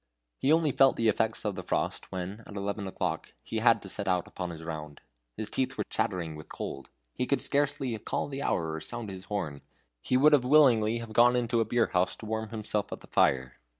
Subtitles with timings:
[0.39, 3.87] He only felt the effects of the frost when, at eleven o'clock, he had to
[3.87, 5.01] set out upon his round.
[5.37, 9.61] His teeth chattered with cold; he could scarcely call the hour or sound his horn.
[10.01, 13.59] He would willingly have gone into a beer house to warm himself at the fire.